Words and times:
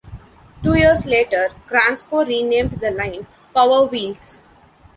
Two 0.63 0.73
years 0.75 1.05
later, 1.05 1.49
Kransco 1.69 2.25
renamed 2.25 2.71
the 2.71 2.89
line 2.89 3.27
"Power 3.53 3.85
Wheels". 3.85 4.41